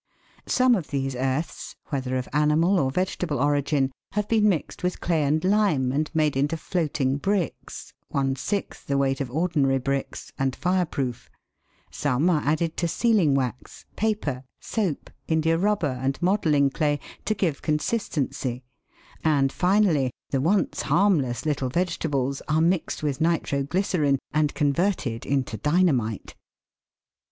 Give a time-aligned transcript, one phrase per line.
[0.47, 5.21] Some of these earths, whether of animal or vegetable origin, have been mixed with clay
[5.21, 10.55] and lime, and made into" floating bricks," one sixth the weight of ordinary bricks, and
[10.55, 11.29] fireproof;
[11.91, 17.61] some are added to sealing wax, paper, soap, indiarubber and model ling clay, to give
[17.61, 18.63] consistency,
[19.23, 25.57] and, finally, the once harmless little vegetables are mixed with nitroglycerine and con verted into
[25.57, 26.33] dynamite